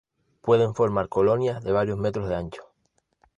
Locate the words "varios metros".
1.73-2.27